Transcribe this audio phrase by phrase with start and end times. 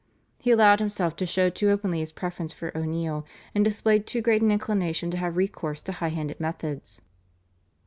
[0.39, 4.41] He allowed himself to show too openly his preference for O'Neill, and displayed too great
[4.41, 7.01] an inclination to have recourse to high handed methods.